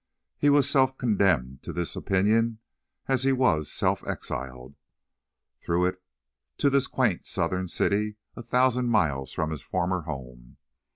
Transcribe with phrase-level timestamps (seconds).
[0.35, 2.57] He was self condemned to this opinion,
[3.07, 4.73] as he was self exiled,
[5.59, 6.01] through it,
[6.57, 10.57] to this quaint Southern city a thousand miles from his former home.